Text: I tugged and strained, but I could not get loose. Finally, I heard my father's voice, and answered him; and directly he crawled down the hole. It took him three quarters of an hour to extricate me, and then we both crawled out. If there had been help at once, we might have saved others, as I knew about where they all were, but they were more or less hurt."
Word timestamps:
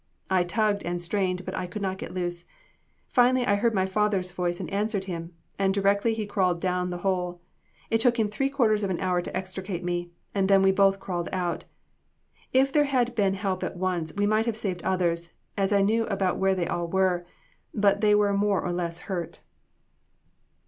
I 0.31 0.43
tugged 0.43 0.81
and 0.81 0.99
strained, 0.99 1.45
but 1.45 1.53
I 1.53 1.67
could 1.67 1.83
not 1.83 1.99
get 1.99 2.11
loose. 2.11 2.43
Finally, 3.07 3.45
I 3.45 3.53
heard 3.53 3.75
my 3.75 3.85
father's 3.85 4.31
voice, 4.31 4.59
and 4.59 4.67
answered 4.73 5.03
him; 5.03 5.35
and 5.59 5.75
directly 5.75 6.15
he 6.15 6.25
crawled 6.25 6.59
down 6.59 6.89
the 6.89 6.97
hole. 7.05 7.39
It 7.91 8.01
took 8.01 8.17
him 8.19 8.27
three 8.27 8.49
quarters 8.49 8.81
of 8.83 8.89
an 8.89 8.99
hour 8.99 9.21
to 9.21 9.37
extricate 9.37 9.83
me, 9.83 10.09
and 10.33 10.49
then 10.49 10.63
we 10.63 10.71
both 10.71 10.99
crawled 10.99 11.29
out. 11.31 11.65
If 12.51 12.73
there 12.73 12.85
had 12.85 13.13
been 13.13 13.35
help 13.35 13.63
at 13.63 13.77
once, 13.77 14.11
we 14.15 14.25
might 14.25 14.47
have 14.47 14.57
saved 14.57 14.81
others, 14.81 15.33
as 15.55 15.71
I 15.71 15.83
knew 15.83 16.07
about 16.07 16.39
where 16.39 16.55
they 16.55 16.65
all 16.65 16.87
were, 16.87 17.23
but 17.71 18.01
they 18.01 18.15
were 18.15 18.33
more 18.33 18.59
or 18.59 18.73
less 18.73 19.01
hurt." 19.01 19.41